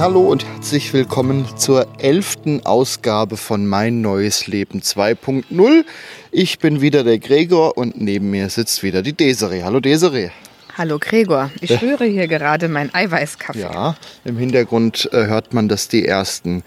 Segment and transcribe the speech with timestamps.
[0.00, 5.84] Hallo und herzlich willkommen zur elften Ausgabe von Mein neues Leben 2.0.
[6.30, 9.62] Ich bin wieder der Gregor und neben mir sitzt wieder die Desiree.
[9.62, 10.30] Hallo Desiree.
[10.78, 13.60] Hallo Gregor, ich rühre hier gerade meinen Eiweißkaffee.
[13.60, 13.94] Ja,
[14.24, 16.62] im Hintergrund äh, hört man, dass die ersten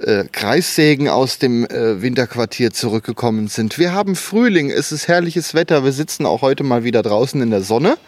[0.00, 3.78] äh, Kreissägen aus dem äh, Winterquartier zurückgekommen sind.
[3.78, 5.84] Wir haben Frühling, es ist herrliches Wetter.
[5.84, 7.98] Wir sitzen auch heute mal wieder draußen in der Sonne.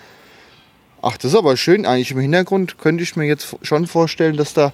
[1.03, 1.87] Ach, das ist aber schön.
[1.87, 4.73] Eigentlich im Hintergrund könnte ich mir jetzt schon vorstellen, dass da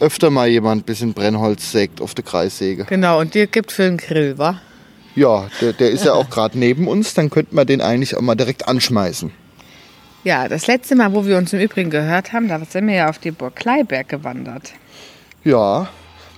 [0.00, 2.84] öfter mal jemand ein bisschen Brennholz sägt auf der Kreissäge.
[2.84, 4.60] Genau, und dir gibt für den Grill, wa?
[5.14, 7.14] Ja, der, der ist ja auch gerade neben uns.
[7.14, 9.30] Dann könnten wir den eigentlich auch mal direkt anschmeißen.
[10.24, 13.08] Ja, das letzte Mal, wo wir uns im Übrigen gehört haben, da sind wir ja
[13.08, 14.72] auf die Burg Kleiberg gewandert.
[15.44, 15.88] Ja,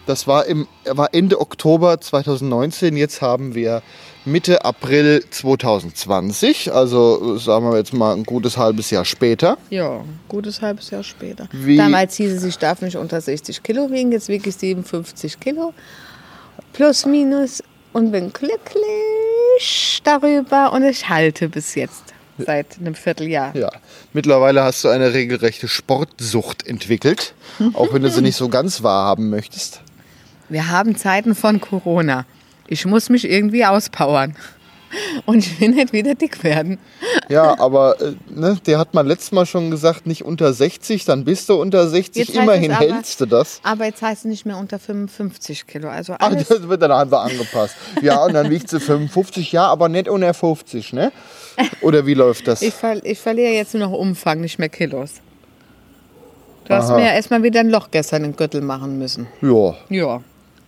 [0.06, 2.96] das war, im, war Ende Oktober 2019.
[2.96, 3.82] Jetzt haben wir
[4.24, 6.72] Mitte April 2020.
[6.72, 9.58] Also sagen wir jetzt mal ein gutes halbes Jahr später.
[9.70, 11.48] Ja, gutes halbes Jahr später.
[11.52, 15.40] Wie- Damals hieß es, ich darf nicht unter 60 Kilo wiegen, jetzt wiege ich 57
[15.40, 15.72] Kilo.
[16.72, 22.02] Plus, minus und bin glücklich darüber und ich halte bis jetzt.
[22.36, 23.54] Seit einem Vierteljahr.
[23.54, 23.70] Ja,
[24.12, 27.32] mittlerweile hast du eine regelrechte Sportsucht entwickelt.
[27.74, 29.82] Auch wenn du sie nicht so ganz wahrhaben möchtest.
[30.48, 32.26] Wir haben Zeiten von Corona.
[32.66, 34.36] Ich muss mich irgendwie auspowern.
[35.26, 36.78] Und ich will nicht wieder dick werden.
[37.28, 41.24] Ja, aber äh, ne, der hat mal letztes Mal schon gesagt, nicht unter 60, dann
[41.24, 42.28] bist du unter 60.
[42.28, 43.60] Jetzt Immerhin aber- hältst du das.
[43.64, 45.88] Aber jetzt heißt es nicht mehr unter 55 Kilo.
[45.88, 46.46] Also Ach, alles.
[46.46, 47.74] das wird dann einfach angepasst.
[48.02, 51.10] Ja, und dann wiegt sie 55, ja, aber nicht unter 50, ne?
[51.80, 52.62] Oder wie läuft das?
[52.62, 55.14] Ich, ver ich verliere jetzt nur noch Umfang, nicht mehr Kilos.
[56.66, 56.96] Du hast Aha.
[56.98, 59.26] mir ja erstmal wieder ein Loch gestern im Gürtel machen müssen.
[59.42, 60.22] Ja, Ja.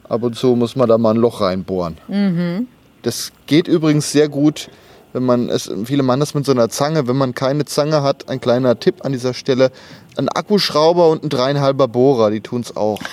[0.08, 1.98] Ab und zu muss man da mal ein Loch reinbohren.
[2.08, 2.68] Mhm.
[3.02, 4.68] Das geht übrigens sehr gut,
[5.12, 7.08] wenn man es, viele machen das mit so einer Zange.
[7.08, 9.70] Wenn man keine Zange hat, ein kleiner Tipp an dieser Stelle,
[10.16, 13.00] ein Akkuschrauber und ein dreieinhalber Bohrer, die tun es auch.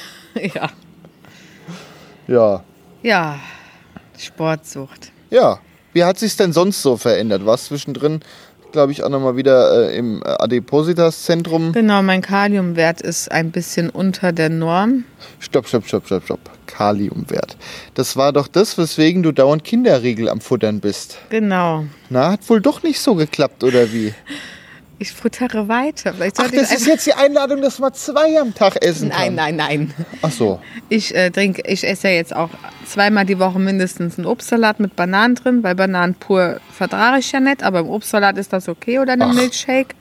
[0.55, 0.71] Ja.
[2.27, 2.63] Ja.
[3.03, 3.39] Ja.
[4.17, 5.11] Sportsucht.
[5.29, 5.59] Ja.
[5.93, 7.45] Wie hat sich denn sonst so verändert?
[7.45, 8.21] Warst zwischendrin,
[8.73, 11.71] glaube ich, auch nochmal wieder äh, im Adipositas-Zentrum?
[11.71, 15.05] Genau, mein Kaliumwert ist ein bisschen unter der Norm.
[15.39, 16.39] Stopp, stopp, stopp, stopp, stopp.
[16.65, 17.55] Kaliumwert.
[17.93, 21.19] Das war doch das, weswegen du dauernd Kinderriegel am Futtern bist.
[21.29, 21.85] Genau.
[22.09, 24.13] Na, hat wohl doch nicht so geklappt, oder wie?
[25.03, 26.13] Ich futtere weiter.
[26.13, 29.35] Vielleicht Ach, das ist jetzt die Einladung, dass man zwei am Tag essen kann.
[29.35, 30.07] Nein, nein, nein.
[30.21, 30.61] Ach so.
[30.87, 32.51] Ich äh, trinke, ich esse ja jetzt auch
[32.85, 37.41] zweimal die Woche mindestens einen Obstsalat mit Bananen drin, weil Bananen pur vertrage ich ja
[37.41, 39.33] nicht, aber im Obstsalat ist das okay oder einen Ach.
[39.33, 39.93] Milchshake.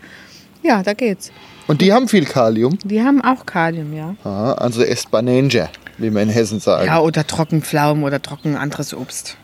[0.62, 1.32] Ja, da geht's.
[1.66, 2.78] Und die haben viel Kalium.
[2.84, 4.14] Die haben auch Kalium, ja.
[4.22, 5.68] Aha, also esst Banange,
[5.98, 6.86] wie wir in Hessen sagen.
[6.86, 9.36] Ja, oder Trockenpflaumen oder trocken anderes Obst.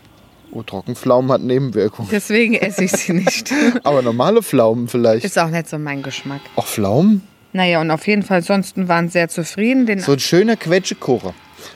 [0.51, 2.09] Oh, Trockenpflaumen hat Nebenwirkungen.
[2.11, 3.51] Deswegen esse ich sie nicht.
[3.83, 5.23] Aber normale Pflaumen vielleicht.
[5.25, 6.41] Ist auch nicht so mein Geschmack.
[6.55, 7.21] Ach, Pflaumen?
[7.53, 9.85] Naja, und auf jeden Fall, sonst waren sehr zufrieden.
[9.85, 11.33] Den So ein schöner Quetschekuchen.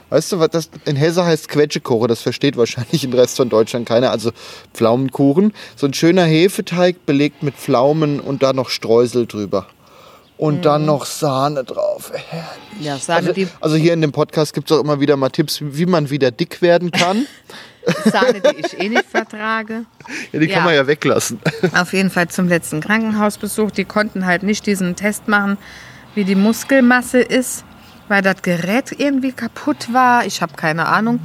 [0.09, 2.07] Weißt du, was das in Hesse heißt Quetschekuchen?
[2.07, 4.11] Das versteht wahrscheinlich im Rest von Deutschland keiner.
[4.11, 4.31] Also
[4.73, 5.53] Pflaumenkuchen.
[5.75, 9.67] So ein schöner Hefeteig belegt mit Pflaumen und da noch Streusel drüber.
[10.37, 12.11] Und dann noch Sahne drauf.
[12.11, 12.85] Herrlich.
[12.85, 15.59] ja, Sahne, Also, also hier in dem Podcast gibt es auch immer wieder mal Tipps,
[15.61, 17.25] wie man wieder dick werden kann.
[18.05, 19.85] Sahne, die ich eh nicht vertrage.
[20.31, 20.55] Ja, die Ja.
[20.55, 21.39] kann man ja weglassen.
[21.75, 23.71] Auf jeden Fall zum letzten Krankenhausbesuch.
[23.71, 25.57] Die konnten halt nicht diesen Test machen,
[26.15, 27.63] wie die Muskelmasse ist,
[28.07, 30.25] weil das Gerät irgendwie kaputt war.
[30.25, 31.19] Ich habe keine Ahnung.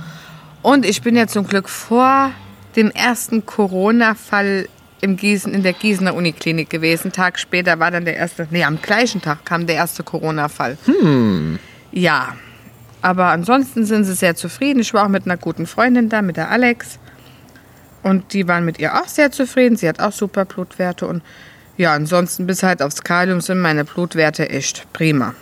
[0.63, 2.31] Und ich bin ja zum Glück vor
[2.77, 4.69] dem ersten Corona-Fall
[5.01, 7.13] im Gießen, in der Gießener Uniklinik gewesen.
[7.13, 10.77] Tag später war dann der erste, nee, am gleichen Tag kam der erste Corona-Fall.
[11.93, 12.35] Ja,
[13.03, 14.81] aber ansonsten sind sie sehr zufrieden.
[14.81, 16.99] Ich war auch mit einer guten Freundin da, mit der Alex.
[18.03, 19.77] Und die waren mit ihr auch sehr zufrieden.
[19.77, 21.06] Sie hat auch super Blutwerte.
[21.06, 21.23] Und
[21.77, 25.35] ja, ansonsten bis halt aufs Kalium sind meine Blutwerte echt prima.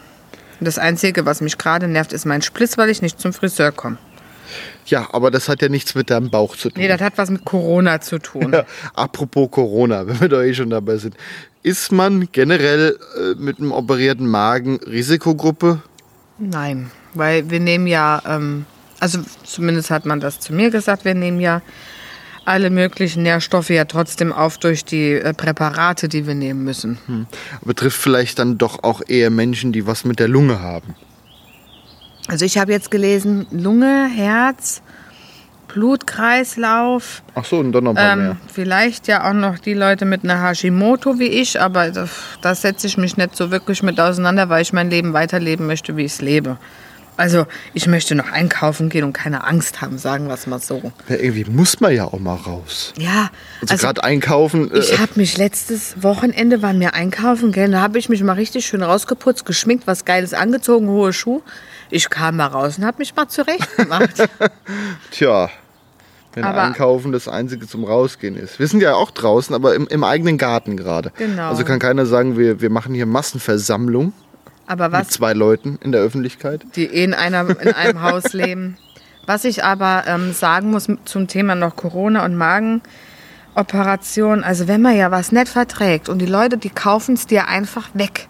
[0.59, 3.73] Und das Einzige, was mich gerade nervt, ist mein Spliss, weil ich nicht zum Friseur
[3.73, 3.99] komme.
[4.87, 6.81] Ja, aber das hat ja nichts mit deinem Bauch zu tun.
[6.81, 8.53] Nee, das hat was mit Corona zu tun.
[8.53, 8.65] Ja,
[8.95, 11.17] apropos Corona, wenn wir da eh schon dabei sind.
[11.63, 15.83] Ist man generell äh, mit einem operierten Magen Risikogruppe?
[16.39, 18.67] Nein, weil wir nehmen ja, ähm,
[19.01, 21.63] also zumindest hat man das zu mir gesagt, wir nehmen ja
[22.47, 27.27] alle möglichen Nährstoffe ja trotzdem auf durch die äh, Präparate, die wir nehmen müssen.
[27.65, 30.95] Betrifft vielleicht dann doch auch eher Menschen, die was mit der Lunge haben.
[32.29, 34.83] Also ich habe jetzt gelesen, Lunge, Herz,
[35.69, 38.37] Blutkreislauf, Ach so, und dann noch ein ähm, mehr.
[38.53, 41.91] vielleicht ja auch noch die Leute mit einer Hashimoto wie ich, aber
[42.41, 45.97] da setze ich mich nicht so wirklich mit auseinander, weil ich mein Leben weiterleben möchte,
[45.97, 46.59] wie ich es lebe.
[47.17, 50.93] Also ich möchte noch einkaufen gehen und keine Angst haben, sagen wir es mal so.
[51.09, 52.93] Ja, irgendwie muss man ja auch mal raus.
[52.99, 53.31] Ja,
[53.63, 54.71] Also, also gerade einkaufen.
[54.73, 58.35] Äh, ich habe mich letztes Wochenende waren wir einkaufen, gell, da habe ich mich mal
[58.35, 61.41] richtig schön rausgeputzt, geschminkt, was Geiles angezogen, hohe Schuhe.
[61.91, 64.11] Ich kam mal raus und habe mich mal zurecht gemacht.
[65.11, 65.49] tja,
[66.35, 68.59] wenn Aber- einkaufen das Einzige zum Rausgehen ist.
[68.59, 71.13] Wir sind ja auch draußen, aber im, im eigenen Garten gerade.
[71.17, 71.49] Genau.
[71.49, 74.13] Also kann keiner sagen, wir, wir machen hier Massenversammlung
[74.67, 76.65] Aber mit was zwei Leuten in der Öffentlichkeit.
[76.75, 78.77] die eh in, einer, in einem Haus leben.
[79.27, 84.97] Was ich aber ähm, sagen muss zum Thema noch Corona und Magenoperation, also wenn man
[84.97, 88.29] ja was nicht verträgt und die Leute, die kaufen es dir einfach weg,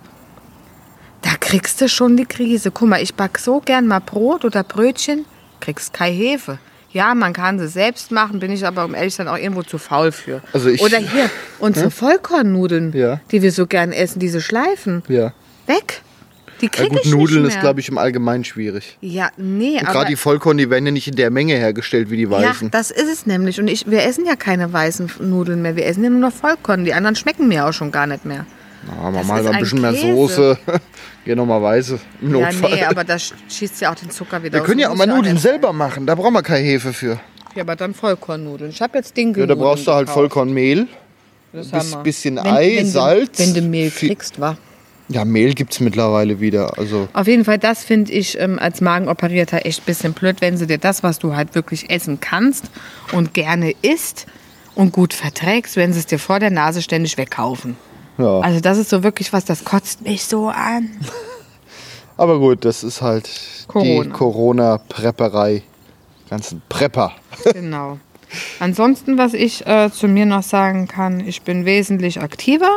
[1.22, 2.70] da kriegst du schon die Krise.
[2.70, 5.24] Guck mal, ich back so gern mal Brot oder Brötchen,
[5.60, 6.58] kriegst keine Hefe.
[6.92, 9.62] Ja, man kann sie selbst machen, bin ich aber um ehrlich zu sein auch irgendwo
[9.62, 10.40] zu faul für.
[10.52, 11.28] Also ich- oder hier,
[11.58, 13.20] unsere Vollkornnudeln, Ja.
[13.32, 15.32] die wir so gern essen, diese Schleifen, Ja.
[15.66, 16.00] weg.
[16.60, 17.62] Die Ja krieg gut, ich Nudeln nicht ist, mehr.
[17.62, 18.96] glaube ich, im Allgemeinen schwierig.
[19.00, 19.92] Ja, nee, aber...
[19.92, 22.70] Gerade die Vollkorn, die werden ja nicht in der Menge hergestellt wie die Ja, weißen.
[22.70, 23.60] das ist es nämlich.
[23.60, 25.76] Und ich, wir essen ja keine weißen Nudeln mehr.
[25.76, 26.84] Wir essen ja nur noch Vollkorn.
[26.84, 28.46] Die anderen schmecken mir auch schon gar nicht mehr.
[28.86, 30.14] Na, mal mal ein ein bisschen mehr Käse.
[30.14, 30.58] Soße.
[31.24, 32.70] Geh noch mal weiße im Ja, Notfall.
[32.70, 34.66] nee, aber da sch- schießt ja auch den Zucker wieder wir aus.
[34.66, 36.06] können ja auch mal Nudeln selber machen.
[36.06, 37.18] Da brauchen wir keine Hefe für.
[37.56, 38.70] Ja, aber dann Vollkornnudeln.
[38.70, 39.40] Ich habe jetzt Dinkel.
[39.40, 40.86] Ja, da brauchst du halt Vollkornmehl.
[41.52, 42.02] Das bis- haben wir.
[42.04, 44.56] bisschen Wenn- Ei, wenn Salz, Du, wenn du Mehl kriegst, wa?
[45.08, 46.78] Ja, Mehl gibt es mittlerweile wieder.
[46.78, 50.56] Also Auf jeden Fall, das finde ich ähm, als Magenoperierter echt ein bisschen blöd, wenn
[50.56, 52.64] sie dir das, was du halt wirklich essen kannst
[53.12, 54.26] und gerne isst
[54.74, 57.76] und gut verträgst, wenn sie es dir vor der Nase ständig wegkaufen.
[58.18, 58.40] ja.
[58.40, 60.90] Also das ist so wirklich was, das kotzt mich so an.
[62.16, 64.10] Aber gut, das ist halt die Corona.
[64.14, 65.62] Corona-Prepperei.
[66.30, 67.12] Ganzen Prepper.
[67.52, 67.98] Genau.
[68.58, 72.70] Ansonsten, was ich äh, zu mir noch sagen kann, ich bin wesentlich aktiver.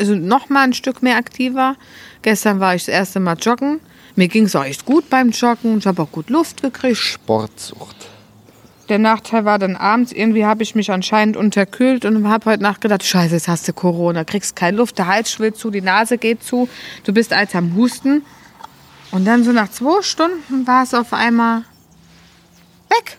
[0.00, 1.76] Also noch mal ein Stück mehr aktiver.
[2.22, 3.80] Gestern war ich das erste Mal joggen.
[4.16, 5.76] Mir ging es auch echt gut beim Joggen.
[5.76, 6.96] Ich habe auch gut Luft gekriegt.
[6.96, 8.08] Sportsucht.
[8.88, 12.80] Der Nachteil war dann abends, irgendwie habe ich mich anscheinend unterkühlt und habe heute Nacht
[12.80, 16.16] gedacht, scheiße, jetzt hast du Corona, kriegst keine Luft, der Hals schwillt zu, die Nase
[16.16, 16.68] geht zu,
[17.04, 18.22] du bist als am Husten.
[19.10, 21.64] Und dann so nach zwei Stunden war es auf einmal
[22.88, 23.18] weg.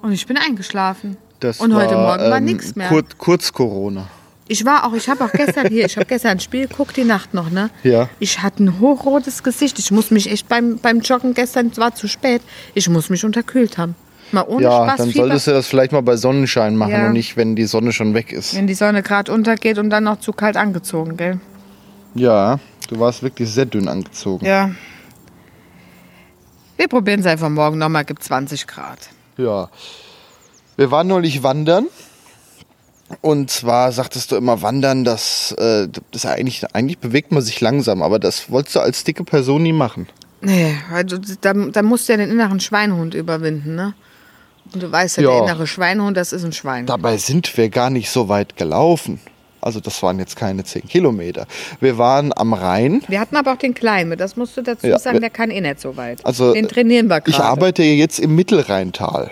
[0.00, 1.16] Und ich bin eingeschlafen.
[1.40, 2.88] Das und heute war, Morgen war ähm, nichts mehr.
[2.88, 4.06] Kurz, kurz Corona.
[4.46, 7.04] Ich war auch, ich habe auch gestern hier, ich habe gestern ein Spiel geguckt, die
[7.04, 7.70] Nacht noch, ne?
[7.82, 8.10] Ja.
[8.18, 9.78] Ich hatte ein hochrotes Gesicht.
[9.78, 12.42] Ich muss mich echt beim, beim Joggen gestern, es war zu spät,
[12.74, 13.94] ich muss mich unterkühlt haben.
[14.32, 14.96] Mal ohne Ja, Spaß.
[14.98, 15.24] dann Fieber.
[15.26, 17.06] solltest du das vielleicht mal bei Sonnenschein machen Ja.
[17.06, 18.54] und nicht, wenn die Sonne schon weg ist.
[18.54, 21.40] Wenn die Sonne gerade untergeht und dann noch zu kalt angezogen, gell?
[22.14, 22.58] Ja,
[22.88, 24.44] du warst wirklich sehr dünn angezogen.
[24.44, 24.70] Ja.
[26.76, 28.98] Wir probieren es einfach morgen nochmal, gibt 20 Grad.
[29.38, 29.68] Ja.
[30.76, 31.86] Wir waren neulich wandern.
[33.20, 38.02] Und zwar sagtest du immer wandern, das, äh, das eigentlich, eigentlich bewegt man sich langsam,
[38.02, 40.08] aber das wolltest du als dicke Person nie machen.
[40.40, 40.74] Nee,
[41.06, 43.94] du, da, da musst du ja den inneren Schweinehund überwinden, ne?
[44.72, 45.30] Und du weißt ja, Ja.
[45.30, 46.86] der innere Schweinehund, das ist ein Schwein.
[46.86, 49.20] Dabei sind wir gar nicht so weit gelaufen.
[49.60, 51.46] Also das waren jetzt keine 10 Kilometer.
[51.80, 53.02] Wir waren am Rhein.
[53.08, 55.50] Wir hatten aber auch den Kleinen mit, das musst du dazu Ja, sagen, der kann
[55.50, 56.24] eh nicht so weit.
[56.26, 57.30] Also, den trainieren wir gerade.
[57.30, 59.30] Ich arbeite jetzt im Mittelrheintal.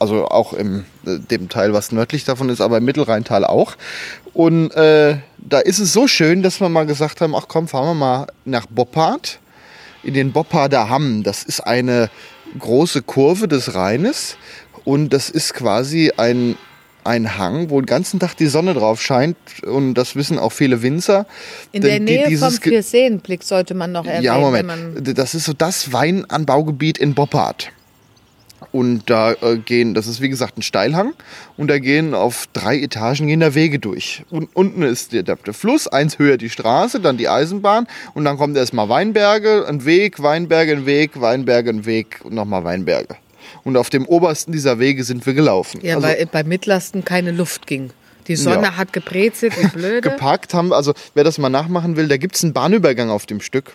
[0.00, 3.76] Also auch im äh, dem Teil, was nördlich davon ist, aber im Mittelrheintal auch.
[4.32, 7.86] Und äh, da ist es so schön, dass wir mal gesagt haben, ach komm, fahren
[7.86, 9.38] wir mal nach Boppard,
[10.02, 11.22] in den Bopparder Hamm.
[11.22, 12.08] Das ist eine
[12.58, 14.36] große Kurve des Rheines
[14.84, 16.56] und das ist quasi ein,
[17.04, 20.80] ein Hang, wo den ganzen Tag die Sonne drauf scheint und das wissen auch viele
[20.82, 21.26] Winzer.
[21.72, 24.24] In der Denn die- Nähe vom Vierseenblick sollte man noch erwähnen.
[24.24, 25.18] ja, Moment.
[25.18, 27.70] Das ist so das Weinanbaugebiet in Boppard.
[28.72, 31.14] Und da äh, gehen, das ist wie gesagt ein Steilhang,
[31.56, 34.22] und da gehen auf drei Etagen gehen da Wege durch.
[34.30, 38.36] Und unten ist der, der, Fluss, eins höher die Straße, dann die Eisenbahn und dann
[38.36, 43.16] kommt erstmal Weinberge, ein Weg, Weinberge, ein Weg, Weinberge, ein Weg und nochmal Weinberge.
[43.64, 45.80] Und auf dem obersten dieser Wege sind wir gelaufen.
[45.82, 47.90] ja, also, weil bei Mittlersten keine Luft ging.
[48.28, 48.76] Die Sonne Ja.
[48.76, 50.02] hat gebrezelt, wie blöde.
[50.02, 50.72] geparkt haben.
[50.72, 53.72] Also wer das mal nachmachen will, da gibt es einen Bahnübergang auf dem Stück.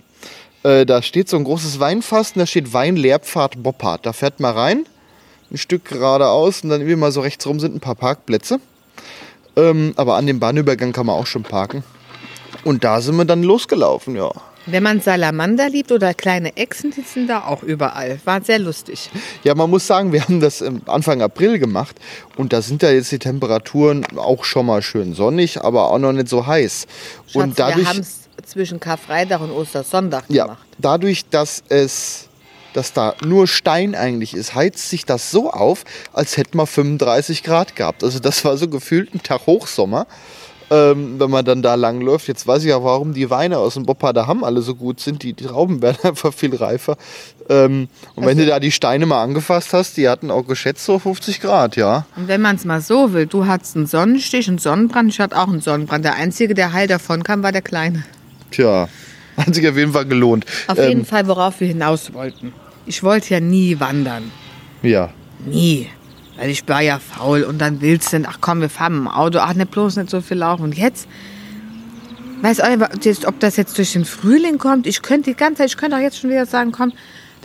[0.66, 4.04] Äh, da steht so ein großes Weinfass und da steht Weinlehrpfad Boppard.
[4.04, 4.86] Da fährt man rein,
[5.52, 8.60] ein Stück geradeaus und dann irgendwie mal so rechts rum sind ein paar Parkplätze.
[9.56, 11.84] Ähm, aber an dem Bahnübergang kann man auch schon parken.
[12.64, 14.32] Und da sind wir dann losgelaufen, ja.
[14.66, 18.20] Wenn man Salamander liebt oder kleine Echsen, die sind da auch überall.
[18.26, 19.12] War sehr lustig.
[19.44, 21.96] Ja, man muss sagen, wir haben das Anfang April gemacht
[22.38, 26.14] und da sind ja jetzt die Temperaturen auch schon mal schön sonnig, aber auch noch
[26.14, 26.88] nicht so heiß.
[27.28, 30.66] Schatz, und dadurch, wir haben es zwischen Karfreitag und Ostersonntag Ja, gemacht.
[30.78, 32.28] dadurch, dass es,
[32.74, 35.84] dass da nur Stein eigentlich ist, heizt sich das so auf,
[36.14, 38.04] als hätte man 35 Grad gehabt.
[38.04, 40.08] Also das war so gefühlt ein Tag Hochsommer,
[40.72, 42.28] ähm, wenn man dann da langläuft.
[42.28, 45.22] Jetzt weiß ich ja, warum die Weine aus dem Boppader alle so gut sind.
[45.22, 46.98] Die, die Trauben werden einfach viel reifer.
[47.50, 50.98] Ähm, und wenn du da die Steine mal angefasst hast, die hatten auch geschätzt so
[50.98, 52.06] 50 Grad, ja.
[52.16, 55.38] Und wenn man es mal so will, du hattest einen Sonnenstich, einen Sonnenbrand, ich hatte
[55.38, 56.04] auch einen Sonnenbrand.
[56.04, 58.04] Der einzige, der heil davon kam, war der Kleine.
[58.56, 58.88] Tja,
[59.38, 60.46] hat sich auf jeden Fall gelohnt.
[60.68, 62.54] Auf Ähm, jeden Fall, worauf wir hinaus wollten.
[62.86, 64.32] Ich wollte ja nie wandern.
[64.82, 65.12] Ja,
[65.46, 65.90] Nie.
[66.38, 69.40] Weil ich war ja faul und dann willst du, ach komm, wir fahren im Auto,
[69.40, 70.64] ach nicht bloß nicht so viel laufen.
[70.64, 71.08] Und jetzt,
[72.42, 72.68] weiß auch,
[73.28, 74.86] ob das jetzt durch den Frühling kommt.
[74.86, 76.92] Ich könnte die ganze Zeit, ich könnte auch jetzt schon wieder sagen, komm,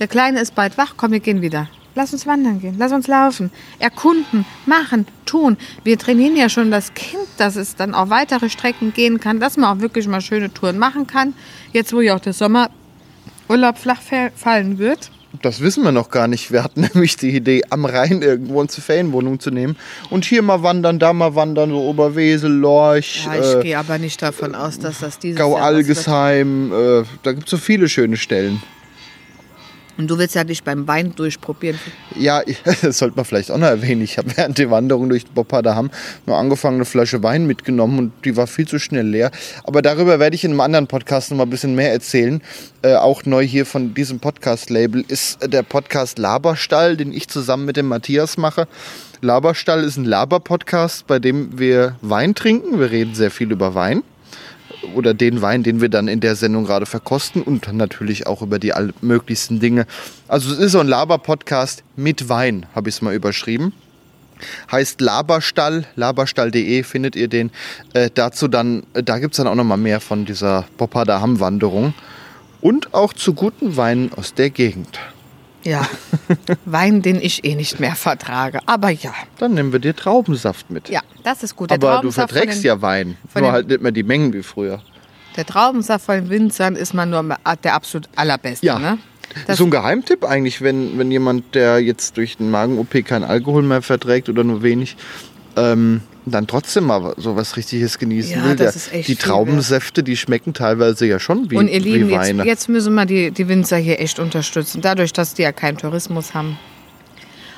[0.01, 1.69] der Kleine ist bald wach, komm, wir gehen wieder.
[1.97, 5.57] Lass uns wandern gehen, lass uns laufen, erkunden, machen, tun.
[5.83, 9.57] Wir trainieren ja schon das Kind, dass es dann auch weitere Strecken gehen kann, dass
[9.57, 11.35] man auch wirklich mal schöne Touren machen kann.
[11.73, 15.11] Jetzt, wo ja auch der Sommerurlaub flach fa- fallen wird.
[15.43, 16.51] Das wissen wir noch gar nicht.
[16.53, 19.77] Wir hatten nämlich die Idee, am Rhein irgendwo eine Ferienwohnung zu nehmen
[20.11, 23.99] und hier mal wandern, da mal wandern, so Oberwesel, Lorch, Ja, ich äh, gehe aber
[23.99, 25.61] nicht davon aus, dass das dieses Jahr was wird.
[26.07, 26.73] Gau-Algesheim.
[26.73, 28.63] Äh, da gibt es so viele schöne Stellen.
[29.99, 31.79] Und du willst ja dich beim Wein durchprobieren.
[32.17, 32.43] Ja,
[32.83, 34.03] das sollte man vielleicht auch noch erwähnen.
[34.03, 35.91] Ich habe während der Wanderung durch Hamm
[36.27, 39.31] nur angefangen, eine Flasche Wein mitgenommen und die war viel zu schnell leer.
[39.65, 42.41] Aber darüber werde ich in einem anderen Podcast noch mal ein bisschen mehr erzählen.
[42.83, 47.77] Äh, auch neu hier von diesem Podcast-Label ist der Podcast Laberstall, den ich zusammen mit
[47.77, 48.69] dem Matthias mache.
[49.21, 52.81] Laberstall ist ein Laber-Podcast, bei dem wir Wein trinken.
[52.81, 54.03] Wir reden sehr viel über Wein
[54.95, 58.59] oder den Wein, den wir dann in der Sendung gerade verkosten und natürlich auch über
[58.59, 59.87] die möglichsten Dinge.
[60.29, 63.73] Also es ist so ein Laber-Podcast mit Wein, habe ich es mal überschrieben.
[64.71, 67.51] Heißt Laberstall, laberstall.de findet ihr den.
[67.93, 71.21] Äh, dazu dann, äh, da gibt es dann auch noch mal mehr von dieser Boppader
[71.21, 71.95] Hamm-Wanderung.
[72.61, 74.99] Und auch zu guten Weinen aus der Gegend.
[75.63, 75.87] Ja,
[76.65, 78.61] Wein, den ich eh nicht mehr vertrage.
[78.67, 80.89] Aber ja, Dann nehmen wir dir Traubensaft mit.
[80.89, 81.71] ja, das ist gut.
[81.71, 84.43] Der Aber du verträgst den, ja Wein, nur den- halt nicht mehr die Mengen wie
[84.43, 84.81] früher.
[85.37, 87.23] Der Traubensaft von den Winzern ist man nur
[87.63, 88.67] der absolut allerbeste.
[88.67, 88.79] Ja.
[88.79, 88.99] Ne?
[89.47, 93.63] Das, so ein Geheimtipp eigentlich, wenn, wenn jemand, der jetzt durch den Magen-OP keinen Alkohol
[93.63, 94.97] mehr verträgt oder nur wenig,
[95.57, 98.57] ähm, dann trotzdem mal so was Richtiges genießen Ja, will.
[98.57, 102.09] das Der, ist echt die Traubensäfte, die schmecken teilweise ja schon wie, und ihr Lieben,
[102.09, 102.45] wie jetzt, Weine.
[102.45, 104.81] jetzt müssen wir die, die Winzer hier echt unterstützen.
[104.81, 106.59] Dadurch, dass die ja keinen Tourismus haben.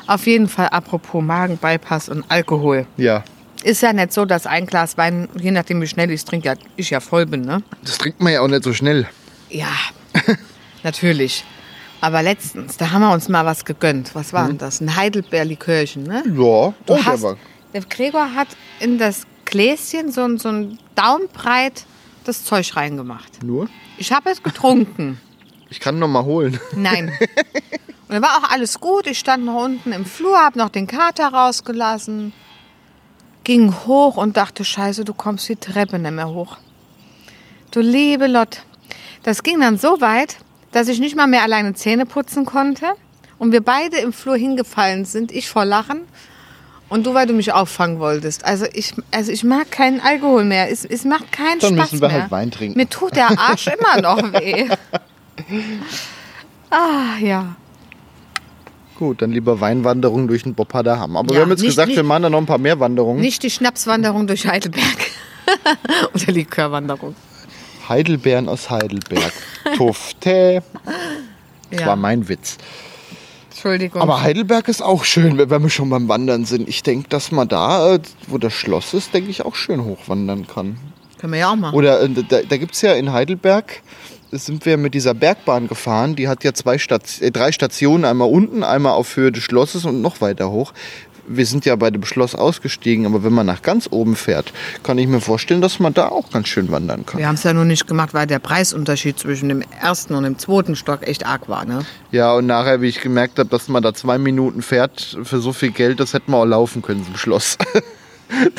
[0.06, 2.86] Auf jeden Fall, apropos Magenbypass und Alkohol.
[2.96, 3.24] Ja,
[3.62, 6.48] Ist ja nicht so, dass ein Glas Wein, je nachdem wie schnell ich es trinke,
[6.48, 7.62] ja, ich ja voll bin, ne?
[7.84, 9.06] das trinkt man ja auch nicht so schnell.
[9.50, 9.68] Ja,
[10.82, 11.44] natürlich.
[12.00, 14.12] Aber letztens, da haben wir uns mal was gegönnt.
[14.14, 14.80] Was war denn das?
[14.80, 16.24] Ein Heidelbeer-Likörchen, ne?
[16.26, 17.24] Ja, Du hast,
[17.72, 18.48] der Gregor hat
[18.80, 21.84] in das Gläschen so, ein- so ein Daumenbreit
[22.24, 23.42] das Zeug reingemacht.
[23.42, 23.68] nur.
[23.98, 25.20] Ich habe es getrunken.
[25.70, 26.60] Ich kann noch mal holen.
[26.76, 27.08] Nein.
[28.08, 29.06] Und dann war auch alles gut.
[29.06, 32.34] Ich stand noch unten im Flur, habe noch den Kater rausgelassen,
[33.42, 36.58] ging hoch und dachte, scheiße, du kommst die Treppe nicht mehr hoch.
[37.70, 38.64] Du liebe Lott.
[39.22, 40.36] Das ging dann so weit,
[40.72, 42.92] dass ich nicht mal mehr alleine Zähne putzen konnte
[43.38, 45.32] und wir beide im Flur hingefallen sind.
[45.32, 46.02] Ich vor Lachen
[46.92, 48.44] und du, weil du mich auffangen wolltest.
[48.44, 50.70] Also ich, also ich mag keinen Alkohol mehr.
[50.70, 52.22] Es, es macht keinen Dann Spaß müssen wir mehr.
[52.22, 52.78] halt Wein trinken.
[52.78, 54.68] Mir tut der Arsch immer noch weh.
[56.70, 57.56] Ah, ja.
[58.98, 61.16] Gut, dann lieber Weinwanderung durch den Boppader Hamm.
[61.16, 62.78] Aber Ja, wir haben jetzt nicht- gesagt, wir nicht- machen da noch ein paar mehr
[62.80, 63.20] Wanderungen.
[63.20, 64.86] Nicht die Schnapswanderung durch Heidelberg.
[66.14, 67.14] Oder Likörwanderung.
[67.88, 69.32] Heidelbeeren aus Heidelberg.
[69.76, 70.62] Tufte.
[71.70, 71.86] Das Ja.
[71.88, 72.56] war mein Witz.
[73.62, 74.02] Entschuldigung.
[74.02, 76.68] Aber Heidelberg ist auch schön, wenn wir schon beim Wandern sind.
[76.68, 80.48] Ich denke, dass man da, äh, wo das Schloss ist, denke ich, auch schön hochwandern
[80.48, 80.78] kann.
[81.18, 81.76] Können wir ja auch machen.
[81.76, 83.82] Oder äh, da, da gibt es ja in Heidelberg,
[84.32, 86.16] da sind wir mit dieser Bergbahn gefahren.
[86.16, 89.84] Die hat ja zwei Stat äh, drei Stationen, einmal unten, einmal auf Höhe des Schlosses
[89.84, 90.72] und noch weiter hoch.
[91.28, 94.52] Wir sind ja bei dem Schloss ausgestiegen, aber wenn man nach ganz oben fährt,
[94.82, 97.18] kann ich mir vorstellen, dass man da auch ganz schön wandern kann.
[97.20, 100.38] Wir haben es ja nur nicht gemacht, weil der Preisunterschied zwischen dem ersten und dem
[100.38, 101.64] zweiten Stock echt arg war.
[101.64, 101.84] Ne?
[102.10, 105.52] Ja, und nachher, wie ich gemerkt habe, dass man da zwei Minuten fährt für so
[105.52, 107.56] viel Geld, das hätten wir auch laufen können zum Schloss.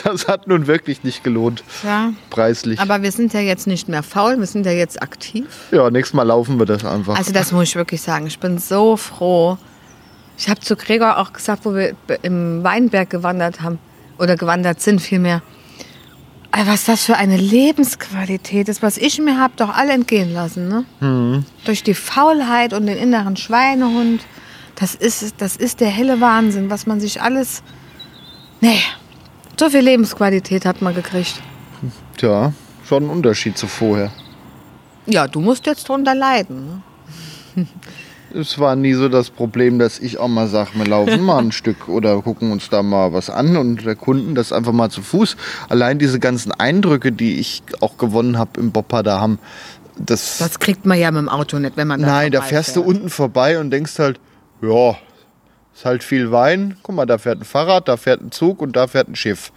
[0.03, 2.13] Das hat nun wirklich nicht gelohnt, Ja.
[2.29, 2.79] preislich.
[2.79, 5.45] Aber wir sind ja jetzt nicht mehr faul, wir sind ja jetzt aktiv.
[5.71, 7.17] ja, nächstes Mal laufen wir das einfach.
[7.17, 8.27] Also das muss ich wirklich sagen.
[8.27, 9.57] Ich bin so froh.
[10.37, 13.79] Ich habe zu Gregor auch gesagt, wo wir im Weinberg gewandert haben
[14.17, 15.41] oder gewandert sind vielmehr.
[16.65, 20.67] Was das für eine Lebensqualität ist, was ich mir habe doch alle entgehen lassen.
[20.67, 21.43] Ne?
[21.65, 24.21] Durch die Faulheit und den inneren Schweinehund.
[24.75, 27.63] Das ist, das ist der helle Wahnsinn, was man sich alles...
[28.61, 28.79] Nee,
[29.59, 31.41] so viel Lebensqualität hat man gekriegt.
[32.17, 32.53] Tja,
[32.87, 34.11] schon ein Unterschied zu vorher.
[35.05, 36.81] Ja, du musst jetzt drunter leiden.
[37.55, 37.67] Ne?
[38.33, 41.51] Es war nie so das Problem, dass ich auch mal sage, wir laufen mal ein
[41.53, 45.01] Stück oder gucken uns da mal was an und der Kunden das einfach mal zu
[45.01, 45.37] Fuß.
[45.69, 49.39] Allein diese ganzen Eindrücke, die ich auch gewonnen habe im da haben
[49.97, 50.39] das.
[50.39, 52.81] Das kriegt man ja mit dem Auto nicht, wenn man da Nein, da fährst du
[52.81, 54.19] unten vorbei und denkst halt,
[54.61, 54.95] ja,
[55.73, 56.77] ist halt viel Wein.
[56.83, 59.51] Guck mal, da fährt ein Fahrrad, da fährt ein Zug und da fährt ein Schiff.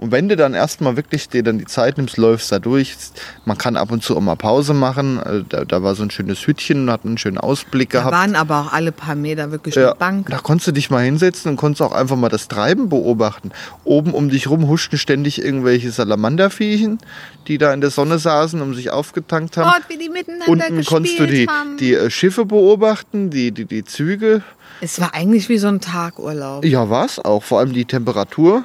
[0.00, 2.96] Und wenn du dann erstmal wirklich dir dann die Zeit nimmst, läufst da durch.
[3.44, 5.20] Man kann ab und zu auch mal Pause machen.
[5.20, 8.14] Also Da, da war so ein schönes Hütchen, hat einen schönen Ausblick Da gehabt.
[8.14, 10.28] waren aber auch alle paar Meter wirklich Ja, eine Bank.
[10.30, 13.50] da konntest du dich mal hinsetzen und konntest auch einfach mal das Treiben beobachten.
[13.84, 16.98] Oben um dich rum huschten ständig irgendwelche Salamanderviechen,
[17.46, 19.70] die da in der Sonne saßen und sich aufgetankt haben.
[19.70, 21.76] Gott, wie die miteinander Unten konntest du die, haben.
[21.76, 24.42] die äh, Schiffe beobachten, die, die, die Züge.
[24.80, 26.64] Es war eigentlich wie so ein Tagurlaub.
[26.64, 27.42] Ja, war's auch.
[27.42, 28.64] Vor allem die Temperatur.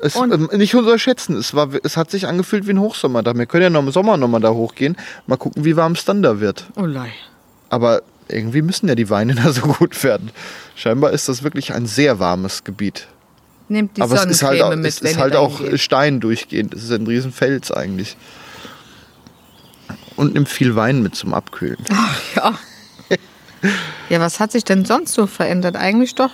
[0.00, 1.36] Es, ähm, nicht unterschätzen.
[1.36, 3.22] Es, war, es hat sich angefühlt wie ein Hochsommer.
[3.22, 3.34] Da.
[3.34, 4.96] Wir können ja noch im Sommer noch mal da hochgehen.
[5.26, 6.66] Mal gucken, wie warm es dann da wird.
[6.76, 7.10] Oh lei.
[7.70, 10.30] Aber irgendwie müssen ja die Weine da so gut werden.
[10.74, 13.08] Scheinbar ist das wirklich ein sehr warmes Gebiet.
[13.68, 15.80] Nehmt die Aber es ist halt, Sonnencreme auch, mit, es ist halt auch geht.
[15.80, 16.74] Stein durchgehend.
[16.74, 18.16] Es ist ein riesen Fels eigentlich.
[20.16, 21.78] Und nimmt viel Wein mit zum Abkühlen.
[22.36, 22.58] Ja.
[24.10, 25.76] ja, was hat sich denn sonst so verändert?
[25.76, 26.30] Eigentlich doch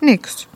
[0.00, 0.46] nichts.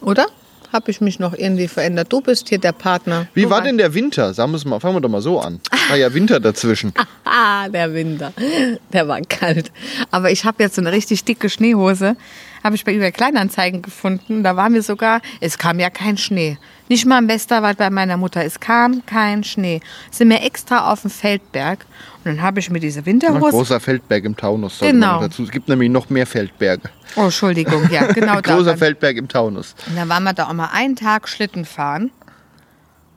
[0.00, 0.26] Oder?
[0.72, 2.10] Habe ich mich noch irgendwie verändert?
[2.10, 3.26] Du bist hier der Partner.
[3.34, 4.32] Wie du war denn der Winter?
[4.32, 5.60] Sagen wir's mal, fangen wir doch mal so an.
[5.88, 6.92] War ja Winter dazwischen.
[7.24, 8.32] Ah, der Winter.
[8.92, 9.70] Der war kalt.
[10.10, 12.14] Aber ich habe jetzt so eine richtig dicke Schneehose.
[12.62, 14.42] Habe ich bei eBay Kleinanzeigen gefunden.
[14.44, 16.58] Da war mir sogar, es kam ja kein Schnee.
[16.88, 18.44] Nicht mal im Westerwald bei meiner Mutter.
[18.44, 19.80] Es kam kein Schnee.
[20.10, 21.86] Sind wir extra auf dem Feldberg.
[22.24, 23.50] Und dann habe ich mir diese Ein Winterhose.
[23.50, 24.78] großer Feldberg im Taunus.
[24.80, 25.20] Genau.
[25.20, 25.42] Dazu.
[25.42, 26.90] Es gibt nämlich noch mehr Feldberge.
[27.16, 29.74] Oh, Entschuldigung, ja, genau Ein großer Feldberg im Taunus.
[29.88, 32.10] Und dann waren wir da auch mal einen Tag Schlitten fahren.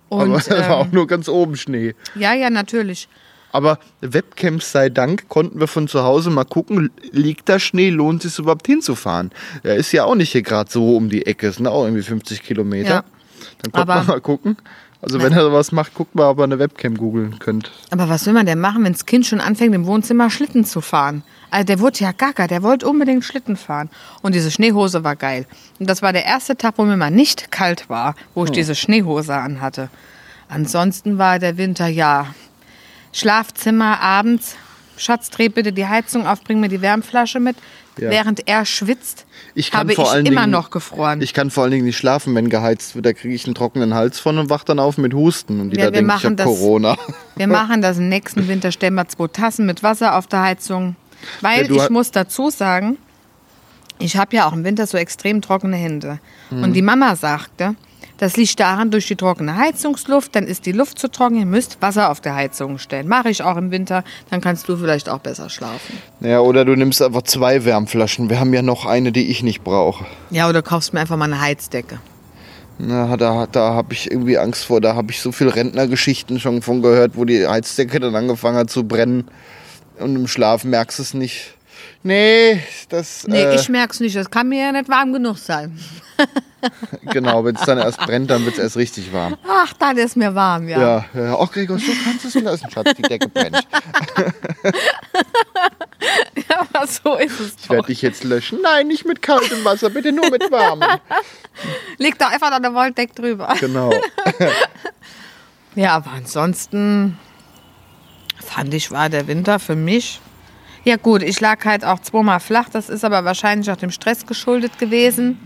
[0.09, 1.93] Und Aber es war auch ähm, nur ganz oben Schnee.
[2.15, 3.07] ja, ja, natürlich.
[3.55, 8.25] Aber Webcams sei Dank konnten wir von zu Hause mal gucken, liegt da Schnee, lohnt
[8.25, 9.31] es sich überhaupt hinzufahren?
[9.63, 12.03] Er ist ja auch nicht hier gerade so um die Ecke, es sind auch irgendwie
[12.03, 12.89] 50 Kilometer.
[12.89, 13.03] Ja.
[13.61, 14.57] Dann konnte man mal gucken.
[15.01, 17.71] Also wenn er sowas macht, guckt mal, ob ihr eine Webcam googeln könnt.
[17.91, 20.81] Aber was will man denn machen, wenn das Kind schon anfängt, im Wohnzimmer Schlitten zu
[20.81, 21.23] fahren?
[21.49, 23.89] Also der wurde ja gaga, der wollte unbedingt Schlitten fahren.
[24.21, 25.45] Und diese Schneehose war geil.
[25.79, 28.75] Und das war der erste Tag, wo mir mal nicht kalt war, wo ich diese
[28.75, 29.89] Schneehose anhatte.
[30.49, 32.27] Ansonsten war der Winter, ja,
[33.15, 34.57] Schlafzimmer abends.
[34.97, 37.55] Schatz, dreh bitte die Heizung auf, bring mir die Wärmflasche mit.
[37.97, 38.09] Ja.
[38.09, 41.21] Während er schwitzt, Ich habe ich immer Dingen, noch gefroren.
[41.21, 43.05] Ich kann vor allen Dingen nicht schlafen, wenn geheizt wird.
[43.05, 45.61] Da kriege ich einen trockenen Hals von und wach dann auf mit Husten.
[45.61, 46.97] Und die Ja, da denken, ich machen habe das- Corona.
[47.37, 50.97] Wir machen das im nächsten Winter, stellen wir zwei Tassen mit Wasser auf der Heizung.
[51.39, 52.97] Weil Ja, ich muss dazu sagen,
[53.99, 56.19] ich habe ja auch im Winter so extrem trockene Hände.
[56.49, 56.63] Hm.
[56.63, 57.75] Und die Mama sagte,
[58.17, 61.81] das liegt daran durch die trockene Heizungsluft, dann ist die Luft zu trocken, ihr müsst
[61.81, 63.07] Wasser auf der Heizung stellen.
[63.07, 65.97] Mache ich auch im Winter, dann kannst du vielleicht auch besser schlafen.
[66.21, 68.29] Ja, oder du nimmst einfach zwei Wärmflaschen.
[68.29, 70.05] Wir haben ja noch eine, die ich nicht brauche.
[70.29, 71.99] Ja, oder kaufst mir einfach mal eine Heizdecke.
[72.77, 74.81] Na, da, da habe ich irgendwie Angst vor.
[74.81, 78.69] Da habe ich so viel Rentnergeschichten schon von gehört, wo die Heizdecke dann angefangen hat
[78.69, 79.29] zu brennen.
[79.99, 81.54] Und im Schlaf merkst du es nicht.
[82.03, 83.25] Nee, das.
[83.27, 85.79] Nee, äh, ich merk's nicht, das kann mir ja nicht warm genug sein.
[87.11, 89.35] genau, wenn es dann erst brennt, dann wird es erst richtig warm.
[89.47, 90.79] Ach, dann ist mir warm, ja.
[90.79, 91.37] Ja, ja.
[91.39, 92.93] Ach, Gregor, so kannst du es lassen, Schatz.
[92.95, 93.57] Die Decke brennt.
[96.49, 97.87] Aber so ist es Ich werde doch.
[97.87, 98.59] dich jetzt löschen.
[98.61, 100.87] Nein, nicht mit kaltem Wasser, bitte nur mit warmem.
[101.97, 103.53] Leg da einfach noch eine Wolldeck drüber.
[103.59, 103.91] Genau.
[105.75, 107.17] Ja, aber ansonsten
[108.41, 110.21] fand ich, war der Winter für mich.
[110.85, 112.69] Ja, gut, ich lag halt auch zweimal flach.
[112.71, 115.39] Das ist aber wahrscheinlich auch dem Stress geschuldet gewesen,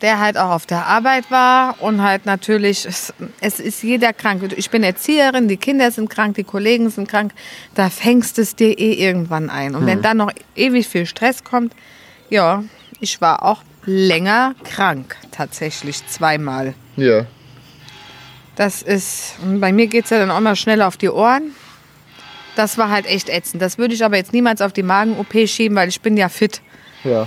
[0.00, 1.80] der halt auch auf der Arbeit war.
[1.82, 4.42] Und halt natürlich, es, es ist jeder krank.
[4.56, 7.32] Ich bin Erzieherin, die Kinder sind krank, die Kollegen sind krank.
[7.74, 9.74] Da fängst es dir eh irgendwann ein.
[9.74, 11.74] Und wenn dann noch ewig viel Stress kommt,
[12.30, 12.64] ja,
[12.98, 16.72] ich war auch länger krank, tatsächlich zweimal.
[16.96, 17.26] Ja.
[18.56, 21.54] Das ist, bei mir geht es ja dann auch mal schnell auf die Ohren.
[22.60, 23.62] Das war halt echt ätzend.
[23.62, 26.60] Das würde ich aber jetzt niemals auf die Magen-OP schieben, weil ich bin ja fit.
[27.04, 27.26] Ja.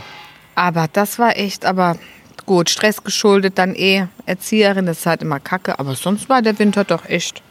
[0.53, 1.97] Aber das war echt, aber
[2.45, 5.79] gut, Stress geschuldet, dann eh Erzieherin, das ist halt immer kacke.
[5.79, 7.41] Aber sonst war der Winter doch echt,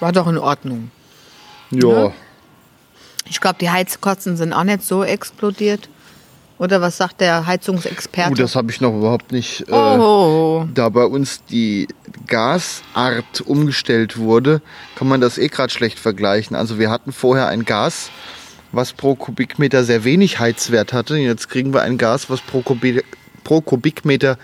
[0.00, 0.90] war doch in Ordnung.
[1.70, 2.14] Ja.
[3.28, 5.90] Ich glaube, die Heizkotzen sind auch nicht so explodiert.
[6.58, 8.32] Oder was sagt der Heizungsexperte?
[8.32, 9.68] Uh, das habe ich noch überhaupt nicht.
[9.68, 11.86] Äh, oh, Da bei uns die
[12.26, 14.62] Gasart umgestellt wurde,
[14.96, 16.56] kann man das eh gerade schlecht vergleichen.
[16.56, 18.10] Also wir hatten vorher ein Gas,
[18.72, 21.16] was pro Kubikmeter sehr wenig Heizwert hatte.
[21.16, 23.02] Jetzt kriegen wir ein Gas, was pro, Kubi
[23.44, 24.38] pro Kubikmeter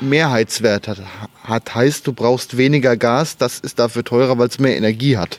[0.00, 1.00] mehr Heizwert hat,
[1.42, 3.36] hat, heißt, du brauchst weniger Gas.
[3.36, 5.38] Das ist dafür teurer, weil es mehr Energie hat.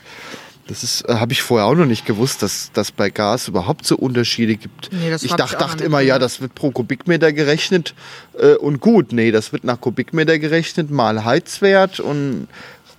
[0.68, 3.86] Das ist, äh, habe ich vorher auch noch nicht gewusst, dass dass bei Gas überhaupt
[3.86, 4.90] so Unterschiede gibt.
[4.92, 7.96] Nee, das ich ich dacht, noch dachte immer, ja, das wird pro Kubikmeter gerechnet
[8.38, 9.12] äh, und gut.
[9.14, 12.48] Nee, das wird nach Kubikmeter gerechnet, mal Heizwert und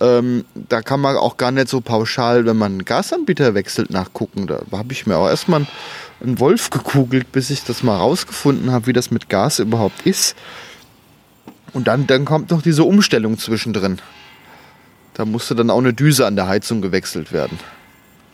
[0.01, 4.47] ähm, da kann man auch gar nicht so pauschal, wenn man einen Gasanbieter wechselt, nachgucken.
[4.47, 5.67] Da habe ich mir auch erstmal
[6.21, 10.35] einen Wolf gekugelt, bis ich das mal rausgefunden habe, wie das mit Gas überhaupt ist.
[11.73, 13.99] Und dann, dann kommt noch diese Umstellung zwischendrin.
[15.19, 17.59] Da musste dann auch eine Düse an der Heizung gewechselt werden.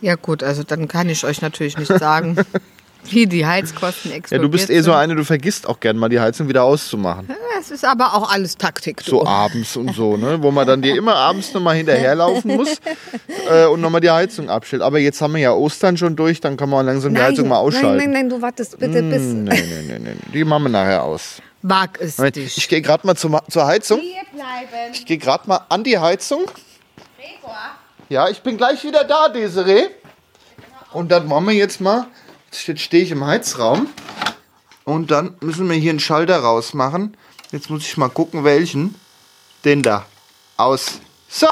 [0.00, 2.36] Ja gut, also dann kann ich euch natürlich nicht sagen,
[3.10, 6.08] wie die Heizkosten Ja, explodiert du bist eh so eine, du vergisst auch gern mal
[6.10, 7.28] die Heizung wieder auszumachen.
[7.58, 9.02] Es ist aber auch alles Taktik.
[9.04, 9.10] Du.
[9.10, 10.40] So abends und so, ne?
[10.40, 12.80] Wo man dann dir immer abends nochmal hinterherlaufen muss
[13.50, 14.82] äh, und nochmal die Heizung abstellt.
[14.82, 17.58] Aber jetzt haben wir ja Ostern schon durch, dann kann man langsam die Heizung mal
[17.58, 17.96] ausschalten.
[17.96, 19.22] Nein, nein, nein, du wartest bitte bis.
[19.22, 20.16] Hm, nee, nee, nee, nee.
[20.32, 21.42] Die machen wir nachher aus.
[21.62, 22.56] Wag es Moment, dich.
[22.56, 23.98] Ich gehe gerade mal zur, zur Heizung.
[23.98, 24.92] Hier bleiben.
[24.92, 26.42] Ich gehe gerade mal an die Heizung.
[28.08, 29.88] Ja, ich bin gleich wieder da, Desiree.
[30.92, 32.06] Und dann wollen wir jetzt mal,
[32.52, 33.88] jetzt stehe ich im Heizraum.
[34.84, 37.16] Und dann müssen wir hier einen Schalter rausmachen.
[37.50, 38.94] Jetzt muss ich mal gucken, welchen.
[39.64, 40.06] Den da.
[40.56, 41.00] Aus.
[41.28, 41.48] So.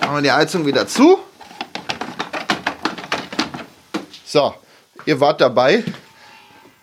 [0.00, 1.18] Machen wir die Heizung wieder zu.
[4.24, 4.54] So,
[5.04, 5.84] ihr wart dabei.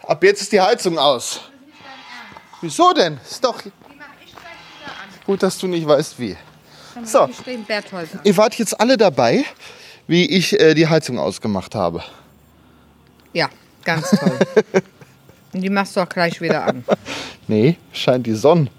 [0.03, 1.41] Ab jetzt ist die Heizung aus.
[2.61, 3.19] Wieso denn?
[3.27, 3.59] Ist doch
[5.25, 6.37] gut, dass du nicht weißt, wie.
[7.03, 7.29] So.
[8.23, 9.43] Ihr wart jetzt alle dabei,
[10.07, 12.03] wie ich äh, die Heizung ausgemacht habe.
[13.33, 13.49] Ja,
[13.83, 14.37] ganz toll.
[15.53, 16.83] Und die machst du auch gleich wieder an.
[17.47, 18.69] Nee, scheint die Sonne.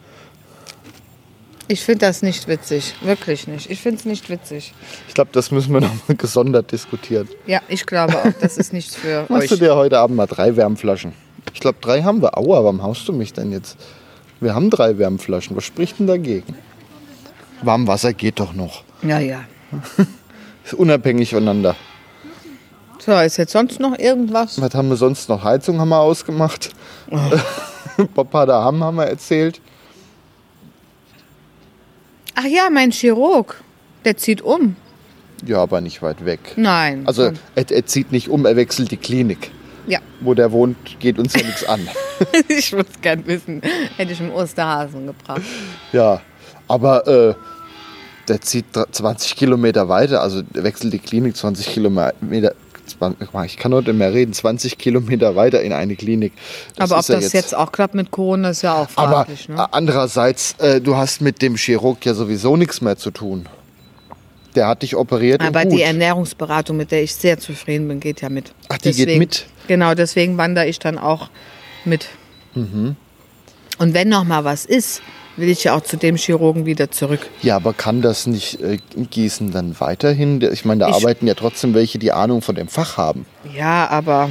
[1.69, 2.95] Ich finde das nicht witzig.
[3.01, 3.71] Wirklich nicht.
[3.71, 4.75] Ich finde es nicht witzig.
[5.07, 7.29] Ich glaube, das müssen wir noch mal gesondert diskutieren.
[7.47, 9.61] Ja, ich glaube auch, das ist nicht für Machst du euch.
[9.61, 11.13] dir heute Abend mal drei Wärmflaschen?
[11.55, 12.37] Ich glaube, drei haben wir.
[12.37, 13.77] Aua, warum haust du mich denn jetzt?
[14.41, 15.57] Wir haben drei Wärmflaschen.
[15.57, 16.57] Was spricht denn dagegen?
[17.63, 18.85] Warmwasser geht doch noch.
[19.03, 19.45] Ja, ja.
[20.65, 21.77] Ist unabhängig voneinander.
[22.99, 24.61] So, ist jetzt sonst noch irgendwas?
[24.61, 25.45] Was haben wir sonst noch?
[25.45, 26.71] Heizung haben wir ausgemacht.
[28.15, 29.61] Papa da haben haben wir erzählt.
[32.35, 33.63] Ach ja, mein Chirurg.
[34.05, 34.75] Der zieht um.
[35.47, 36.41] Ja, aber nicht weit weg.
[36.57, 37.07] Nein.
[37.07, 39.53] Also er, er zieht nicht um, er wechselt die Klinik.
[39.87, 41.87] ja, Wo der wohnt, geht uns ja nichts an.
[42.49, 43.63] ich würde es gern wissen.
[43.97, 45.43] Hätte ich im Osterhasen gebracht.
[45.93, 46.21] Ja,
[46.69, 47.35] aber äh,
[48.29, 52.55] der zieht dr- 20 Kilometer weiter, also wechselt die Klinik 20 Kilometer.
[52.87, 56.33] 20, ich kann heute mehr reden, 20 Kilometer weiter in eine Klinik.
[56.77, 57.53] Das Aber ob ja das jetzt.
[57.53, 59.49] auch klappt mit Corona, ist ja auch Aber fraglich.
[59.49, 59.73] äh, ne?
[59.73, 63.49] andererseits, äh, du hast mit dem Chirurg ja sowieso nichts mehr zu tun.
[64.55, 68.29] Der hat dich operiert Aber die Ernährungsberatung, mit der ich sehr zufrieden bin, geht ja
[68.29, 68.53] mit.
[68.69, 69.47] Ach, die geht mit?
[69.67, 71.29] Genau, deswegen wandere ich dann auch
[71.85, 72.07] mit.
[72.55, 72.95] Mhm.
[73.79, 75.03] Und wenn noch mal was ist,
[75.37, 77.29] will ich ja auch zu dem Chirurgen wieder zurück.
[77.43, 80.41] ja, aber kann das nicht äh, Gießen dann weiterhin?
[80.53, 83.27] Ich meine, da Ich- arbeiten ja trotzdem welche, die Ahnung von dem Fach haben.
[83.55, 84.31] Ja, aber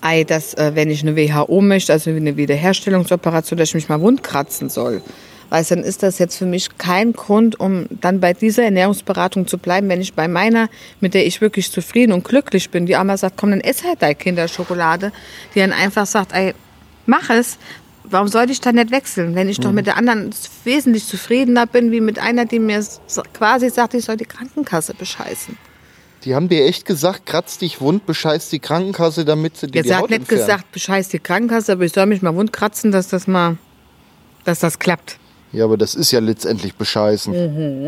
[0.00, 4.00] Ei, dass, äh, wenn ich eine WHO möchte, also eine Wiederherstellungsoperation, dass ich mich mal
[4.00, 5.02] wundkratzen soll.
[5.50, 9.58] Weißt, dann ist das jetzt für mich kein Grund, um dann bei dieser Ernährungsberatung zu
[9.58, 10.68] bleiben, wenn ich bei meiner,
[11.00, 14.00] mit der ich wirklich zufrieden und glücklich bin, die einmal sagt, komm, dann ess halt
[14.00, 15.12] deine Kinderschokolade,
[15.54, 16.54] die dann einfach sagt, ey,
[17.06, 17.58] mach es.
[18.04, 20.30] Warum sollte ich dann nicht wechseln, wenn ich doch mit der anderen
[20.64, 22.84] wesentlich zufriedener bin, wie mit einer, die mir
[23.34, 25.56] quasi sagt, ich soll die Krankenkasse bescheißen.
[26.24, 29.86] Die haben dir echt gesagt, kratz dich wund, bescheiß die Krankenkasse, damit sie dir Jetzt
[29.88, 30.40] die hat Haut nicht entfernen.
[30.42, 33.56] gesagt, bescheiß die Krankenkasse, aber ich soll mich mal wundkratzen, dass das mal,
[34.44, 35.18] dass das klappt.
[35.52, 37.32] Ja, aber das ist ja letztendlich bescheißen.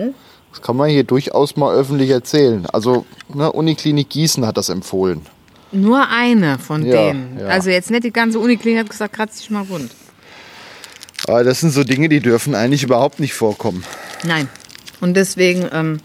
[0.06, 0.14] Mhm.
[0.50, 2.66] Das kann man hier durchaus mal öffentlich erzählen.
[2.72, 5.20] Also, ne, Uniklinik Gießen hat das empfohlen.
[5.70, 7.38] Nur eine von Ja, denen.
[7.38, 7.46] ja.
[7.46, 9.90] Also jetzt nicht die ganze Uniklinik hat gesagt, kratz dich mal wund.
[11.26, 13.84] Aber das sind so Dinge, die dürfen eigentlich überhaupt nicht vorkommen.
[14.24, 14.48] Nein.
[15.00, 16.00] Und deswegen ähm,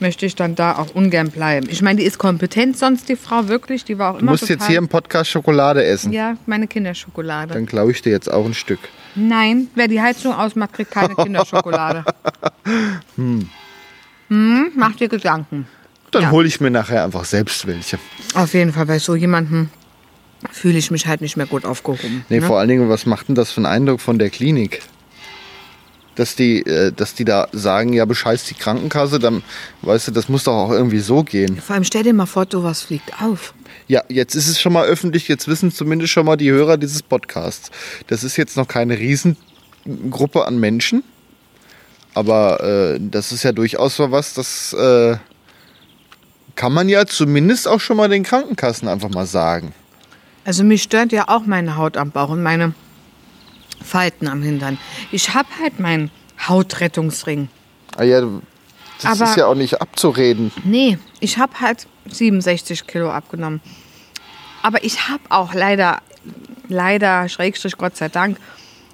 [0.00, 1.68] möchte ich dann da auch ungern bleiben.
[1.70, 3.84] Ich meine, die ist kompetent sonst, die Frau wirklich.
[3.84, 6.12] Die war auch Du immer musst total, jetzt hier im Podcast Schokolade essen.
[6.12, 7.54] Ja, meine Kinderschokolade.
[7.54, 8.80] Dann klaue ich dir jetzt auch ein Stück.
[9.14, 12.04] Nein, wer die Heizung ausmacht, kriegt keine Kinderschokolade.
[13.16, 13.48] hm,
[14.74, 15.66] mach dir Gedanken.
[16.10, 16.30] Dann Ja.
[16.30, 17.98] hole ich mir nachher einfach selbst welche.
[18.34, 19.70] Auf jeden Fall, bei so jemandem
[20.50, 22.24] fühle ich mich halt nicht mehr gut aufgehoben.
[22.28, 22.46] Nee, ne?
[22.46, 24.82] vor allen Dingen, was macht denn das für einen Eindruck von der Klinik?
[26.16, 29.42] Dass die, äh, dass die da sagen, ja, bescheißt die Krankenkasse, dann
[29.82, 31.58] weißt du, das muss doch auch irgendwie so gehen.
[31.58, 33.54] Vor allem stell dir mal vor, sowas fliegt auf.
[33.86, 37.02] Ja, jetzt ist es schon mal öffentlich, jetzt wissen zumindest schon mal die Hörer dieses
[37.02, 37.70] Podcasts.
[38.08, 41.04] Das ist jetzt noch keine Riesengruppe an Menschen,
[42.14, 45.16] aber äh, das ist ja durchaus so was, das äh,
[46.56, 49.72] kann man ja zumindest auch schon mal den Krankenkassen einfach mal sagen.
[50.44, 52.72] Also mich stört ja auch meine Haut am Bauch und meine
[53.84, 54.78] Falten am Hintern.
[55.12, 56.10] Ich habe halt meinen
[56.48, 57.48] Hautrettungsring.
[57.96, 58.20] Ah ja,
[59.00, 60.52] das Aber- ist ja auch nicht abzureden.
[60.64, 63.60] Nee, ich habe halt 67 Kilo abgenommen.
[64.62, 66.00] Aber ich habe auch leider,
[66.68, 68.38] leider, Schrägstrich Gott sei Dank,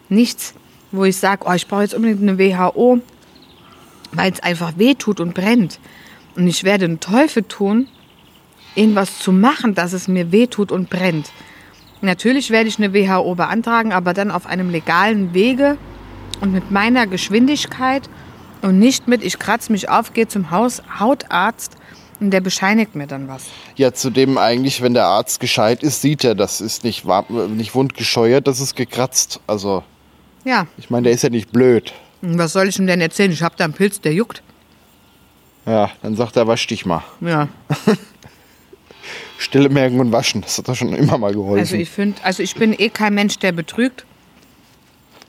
[0.08, 0.54] nichts,
[0.90, 3.00] wo ich sage, oh, ich brauche jetzt unbedingt eine WHO,
[4.12, 5.78] weil es einfach weh tut und brennt.
[6.36, 7.88] Und ich werde den Teufel tun,
[8.74, 11.30] irgendwas zu machen, dass es mir weh tut und brennt.
[12.02, 15.78] Natürlich werde ich eine WHO beantragen, aber dann auf einem legalen Wege
[16.40, 18.08] und mit meiner Geschwindigkeit
[18.60, 21.76] und nicht mit, ich kratze mich auf, gehe zum Haus, Hautarzt
[22.20, 23.44] und der bescheinigt mir dann was.
[23.76, 27.04] Ja, zudem eigentlich, wenn der Arzt gescheit ist, sieht er, das ist nicht,
[27.48, 29.40] nicht wundgescheuert, das ist gekratzt.
[29.46, 29.82] Also,
[30.44, 31.92] Ja, ich meine, der ist ja nicht blöd.
[32.20, 33.30] und was soll ich ihm denn erzählen?
[33.32, 34.42] Ich habe da einen Pilz, der juckt.
[35.66, 37.04] Ja, dann sagt er, wasch dich mal.
[37.20, 37.46] Ja,
[39.42, 41.58] Stille merken und waschen, das hat doch schon immer mal geholfen.
[41.58, 44.04] also ich finde, also ich bin eh kein Mensch, der betrügt.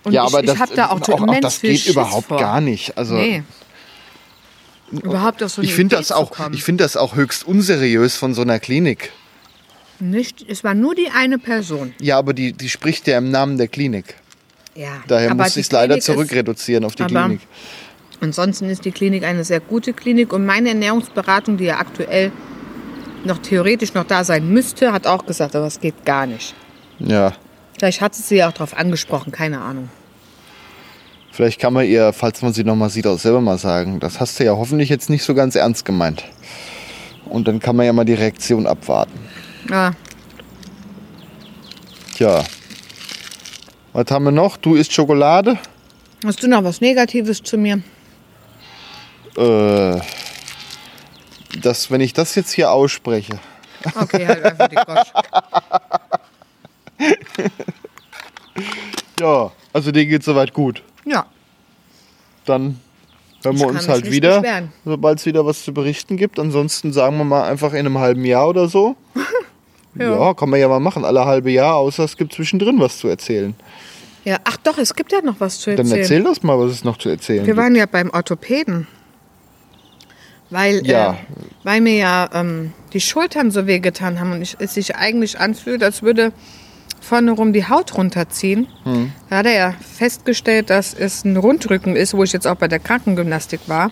[0.03, 1.91] Und ja, ich, aber ich das, habe da auch, auch, auch das viel geht Schiss
[1.93, 2.37] überhaupt vor.
[2.37, 2.97] gar nicht.
[2.97, 3.43] Also, Nee.
[4.91, 8.33] Überhaupt auf so eine ich finde das, auch- ich find das auch höchst unseriös von
[8.35, 9.11] so einer Klinik.
[9.99, 11.93] Nicht, es war nur die eine Person.
[11.99, 14.15] Ja, aber die, die spricht ja im Namen der Klinik.
[14.75, 15.01] Ja.
[15.07, 17.39] Daher aber muss ich es leider zurückreduzieren auf die aber- Klinik.
[18.21, 22.31] Ansonsten ist die Klinik eine sehr gute Klinik und meine Ernährungsberatung, die ja aktuell
[23.25, 26.53] noch theoretisch noch da sein müsste, hat auch gesagt, aber es geht gar nicht.
[26.99, 27.33] Ja,
[27.77, 29.89] Vielleicht hat sie sie ja auch darauf angesprochen, keine Ahnung.
[31.31, 33.99] vielleicht kann man ihr, falls man sie noch mal sieht, auch selber mal sagen.
[33.99, 36.23] Das hast du ja hoffentlich jetzt nicht so ganz ernst gemeint.
[37.25, 39.19] Und dann kann man ja mal die Reaktion abwarten.
[39.69, 39.91] Ja,
[42.15, 42.43] Tja.
[43.91, 44.57] Was haben wir noch?
[44.57, 45.57] Du isst Schokolade?
[46.23, 47.81] hast du noch was Negatives zu mir?
[49.35, 49.99] Äh,
[51.65, 53.39] das, wenn ich das jetzt hier ausspreche.
[53.95, 55.13] Okay, halt einfach die Gosch.
[59.19, 60.83] Ja, also dir geht soweit gut.
[61.05, 61.25] Ja,
[62.45, 62.79] Dann
[63.43, 64.43] hören wir uns halt wieder,
[64.85, 66.39] sobald es wieder was zu berichten gibt.
[66.39, 68.95] Ansonsten sagen wir mal einfach in einem halben Jahr oder so.
[69.95, 70.33] ja.
[70.33, 73.55] kann man ja mal machen, alle halbe Jahr, außer es gibt zwischendrin was zu erzählen.
[74.23, 74.37] ja.
[74.43, 76.01] Ach doch, es gibt ja noch was zu Dann erzählen.
[76.01, 77.57] erzähl das mal, was es noch zu erzählen Wir gibt.
[77.57, 78.87] waren ja beim Orthopäden.
[80.53, 81.13] Weil, Ja.
[81.13, 81.15] äh,
[81.63, 85.83] weil mir ja ähm, die Schultern so wehgetan haben und ich, es sich eigentlich anfühlt,
[85.83, 86.31] als würde
[87.01, 88.67] vorne rum die Haut runterziehen.
[88.83, 89.11] Hm.
[89.29, 92.67] Da hat er ja festgestellt, dass es ein Rundrücken ist, wo ich jetzt auch bei
[92.67, 93.91] der Krankengymnastik war.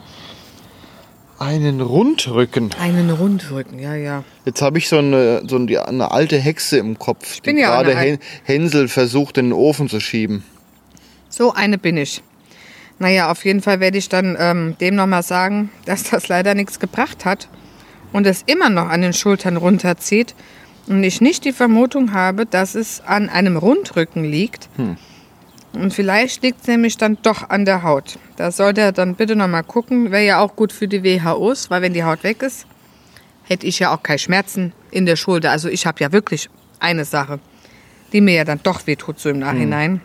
[1.40, 2.70] Einen Rundrücken.
[2.80, 4.24] Einen Rundrücken, ja, ja.
[4.46, 7.84] Jetzt habe ich so eine, so eine, alte Hexe im Kopf, bin die ja auch
[7.84, 10.44] gerade Hänsel versucht, in den Ofen zu schieben.
[11.28, 12.22] So eine bin ich.
[13.02, 16.80] Naja, auf jeden Fall werde ich dann ähm, dem nochmal sagen, dass das leider nichts
[16.80, 17.50] gebracht hat
[18.14, 20.36] und es immer noch an den Schultern runterzieht
[20.86, 24.70] und ich nicht die Vermutung habe, dass es an einem Rundrücken liegt.
[25.74, 28.20] Und vielleicht liegt es nämlich dann doch an der Haut.
[28.36, 30.12] Da sollte er dann bitte nochmal gucken.
[30.12, 32.68] Wäre ja auch gut für die WHOs, weil wenn die Haut weg ist,
[33.44, 35.50] hätte ich ja auch keine Schmerzen in der Schulter.
[35.50, 37.40] Also ich habe ja wirklich eine Sache,
[38.14, 40.02] die mir ja dann doch wehtut so im Nachhinein.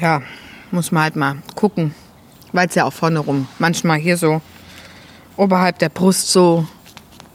[0.00, 0.22] Ja,
[0.72, 1.94] muss man halt mal gucken,
[2.52, 4.40] weil es ja auch vorne rum, manchmal hier so
[5.36, 6.66] oberhalb der Brust so,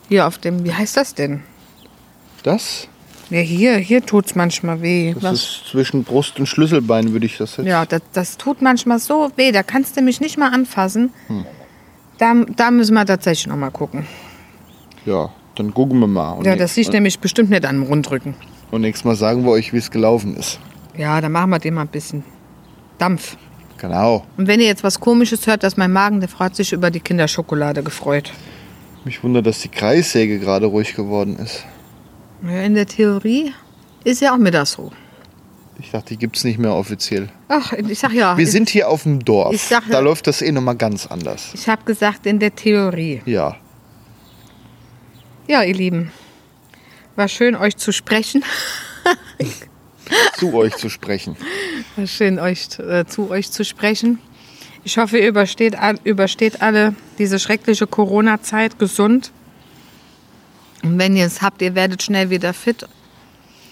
[0.10, 1.43] hier auf dem, wie heißt das denn?
[2.43, 2.88] Das?
[3.32, 5.15] Ja, hier, hier tut es manchmal weh.
[5.19, 7.65] Das ist zwischen Brust und Schlüsselbein, würde ich das jetzt.
[7.65, 11.12] Ja, das, das tut manchmal so weh, da kannst du mich nicht mal anfassen.
[12.19, 14.06] Da, da müssen wir tatsächlich noch mal gucken.
[15.06, 16.34] Ja, dann gucken wir mal.
[16.34, 18.36] Und, Ja, das liegt und, nämlich bestimmt nicht an dem Rundrücken.
[18.71, 20.60] und nächstes Mal sagen wir euch, wie es gelaufen ist.
[20.95, 22.24] Ja, dann machen wir dem mal ein bisschen
[22.98, 23.38] Dampf.
[23.78, 24.26] Genau.
[24.38, 27.00] Und wenn ihr jetzt was Komisches hört, dass mein Magen, der freut sich über die
[27.00, 28.32] Kinderschokolade gefreut.
[29.04, 31.66] Mich wundert, dass die Kreissäge gerade ruhig geworden ist.
[32.44, 33.54] Ja, in der Theorie
[34.04, 34.92] ist ja auch mittags so.
[35.78, 37.30] Ich dachte, die gibt es nicht mehr offiziell.
[37.50, 38.38] Ach, ich sag ja.
[38.38, 39.54] Wir sind hier auf dem Dorf.
[39.54, 41.52] Ich sag da läuft das eh nochmal ganz anders.
[41.54, 43.22] Ich habe gesagt, in der Theorie.
[43.26, 43.58] Ja.
[45.48, 46.12] Ja, ihr Lieben.
[47.16, 48.44] War schön, euch zu sprechen.
[50.38, 51.36] Zu euch zu sprechen.
[52.06, 54.20] Schön, euch, äh, zu euch zu sprechen.
[54.84, 59.32] Ich hoffe, ihr übersteht, übersteht alle diese schreckliche Corona-Zeit gesund.
[60.84, 62.88] Und wenn ihr es habt, ihr werdet schnell wieder fit.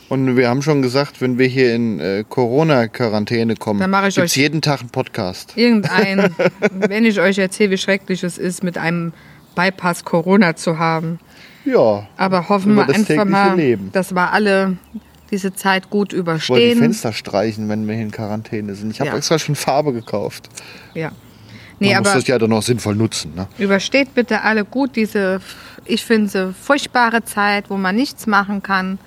[0.10, 4.16] Und wir haben schon gesagt, wenn wir hier in äh, Corona-Quarantäne kommen, Dann mache ich
[4.16, 5.54] gibt's euch- jeden Tag einen Podcast.
[5.56, 6.36] Irgendein,
[6.72, 9.14] wenn ich euch erzähle, wie schrecklich es ist, mit einem
[9.56, 11.20] Bypass Corona zu haben.
[11.66, 12.08] Ja.
[12.18, 13.92] Aber hoffen wir einfach mal, Leben.
[13.92, 14.78] dass wir alle
[15.34, 16.78] diese Zeit gut Ich wollte die überstehen.
[16.78, 18.92] Fenster streichen, wenn wir hier in Quarantäne sind.
[18.92, 19.18] Ich habe Ja.
[19.18, 20.48] extra schon Farbe gekauft.
[20.94, 21.10] Ja.
[21.10, 21.16] Man
[21.80, 23.34] Nee, muss aber das ja dann noch sinnvoll nutzen.
[23.36, 23.48] Ne?
[23.58, 25.42] übersteht bitte alle gut diese,
[25.86, 29.00] ich finde, sie furchtbare Zeit, wo man nichts machen kann,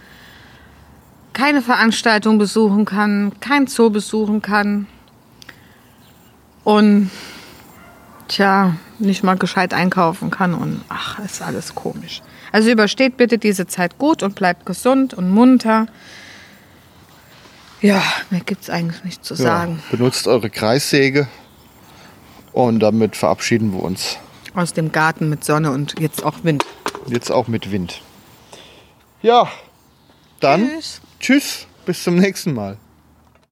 [1.32, 4.86] keine Veranstaltung besuchen kann, kein Zoo besuchen kann
[6.64, 7.10] und
[8.28, 12.20] tja, nicht mal gescheit einkaufen kann und ach, ist alles komisch.
[12.52, 15.86] Also übersteht bitte diese Zeit gut und bleibt gesund und munter.
[17.80, 19.82] Ja, mehr gibt's eigentlich nicht zu sagen.
[19.90, 21.28] Ja, benutzt eure Kreissäge.
[22.52, 24.16] Und damit verabschieden wir uns.
[24.54, 26.64] Aus dem Garten mit Sonne und jetzt auch Wind.
[27.06, 28.00] Jetzt auch mit Wind.
[29.20, 29.48] Ja,
[30.40, 31.00] dann Tschüss.
[31.20, 32.78] tschüss, bis zum nächsten Mal.